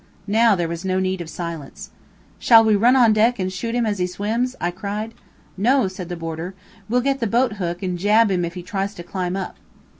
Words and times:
Now 0.25 0.55
there 0.55 0.67
was 0.67 0.83
no 0.83 0.99
need 0.99 1.21
of 1.21 1.29
silence. 1.29 1.91
"Shall 2.39 2.63
we 2.63 2.75
run 2.75 2.95
on 2.95 3.13
deck 3.13 3.37
and 3.37 3.53
shoot 3.53 3.75
him 3.75 3.85
as 3.85 3.99
he 3.99 4.07
swims?" 4.07 4.55
I 4.59 4.71
cried. 4.71 5.13
"No," 5.57 5.87
said 5.87 6.09
the 6.09 6.15
boarder, 6.17 6.55
"we'll 6.89 7.01
get 7.01 7.19
the 7.19 7.27
boat 7.27 7.57
hook, 7.57 7.83
and 7.83 7.99
jab 7.99 8.31
him 8.31 8.43
if 8.43 8.55
he 8.55 8.63
tries 8.63 8.95
to 8.95 9.03
climb 9.03 9.35
up." 9.35 9.57